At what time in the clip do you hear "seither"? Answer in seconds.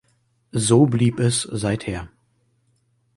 1.43-2.09